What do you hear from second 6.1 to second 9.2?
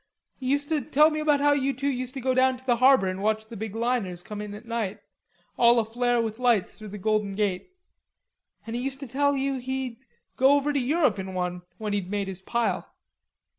with lights through the Golden Gate. And he used to